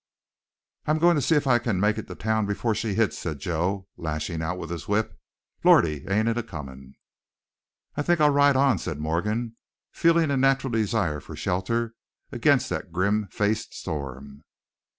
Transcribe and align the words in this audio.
"I'm 0.87 0.97
goin' 0.97 1.13
to 1.13 1.21
see 1.21 1.35
if 1.35 1.45
I 1.45 1.59
can 1.59 1.79
make 1.79 1.99
it 1.99 2.07
to 2.07 2.15
town 2.15 2.47
before 2.47 2.73
she 2.73 2.95
hits," 2.95 3.19
said 3.19 3.37
Joe, 3.37 3.87
lashing 3.97 4.41
out 4.41 4.57
with 4.57 4.71
his 4.71 4.87
whip. 4.87 5.15
"Lordy! 5.63 6.07
ain't 6.07 6.27
it 6.27 6.39
a 6.39 6.41
comin'!" 6.41 6.95
"I 7.95 8.01
think 8.01 8.19
I'll 8.19 8.31
ride 8.31 8.55
on," 8.55 8.79
said 8.79 8.97
Morgan, 8.97 9.57
feeling 9.91 10.31
a 10.31 10.37
natural 10.37 10.71
desire 10.71 11.19
for 11.19 11.35
shelter 11.35 11.93
against 12.31 12.67
that 12.71 12.91
grim 12.91 13.27
faced 13.29 13.75
storm. 13.75 14.43